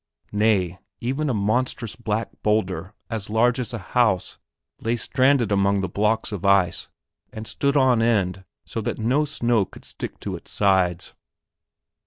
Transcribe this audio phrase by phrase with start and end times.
[0.31, 4.39] Nay, even a monstrous black boulder as large as a house
[4.79, 6.87] lay stranded among the blocks of ice
[7.31, 11.13] and stood on end so that no snow could stick to its sides.